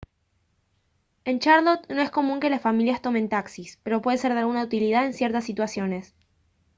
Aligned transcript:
en 1.25 1.37
charlotte 1.39 1.87
no 1.93 2.01
es 2.01 2.09
común 2.09 2.39
que 2.39 2.49
las 2.49 2.63
familias 2.63 3.03
tomen 3.03 3.29
taxis 3.29 3.79
pero 3.83 4.01
pueden 4.01 4.17
ser 4.17 4.33
de 4.33 4.39
alguna 4.39 4.63
utilidad 4.63 5.05
en 5.05 5.13
ciertas 5.13 5.43
situaciones 5.43 6.15